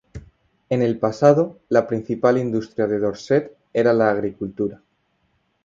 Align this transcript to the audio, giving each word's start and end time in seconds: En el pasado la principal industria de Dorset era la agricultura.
En 0.71 0.81
el 0.81 0.97
pasado 0.97 1.59
la 1.69 1.85
principal 1.85 2.39
industria 2.39 2.87
de 2.87 2.97
Dorset 2.97 3.55
era 3.71 3.93
la 3.93 4.09
agricultura. 4.09 4.81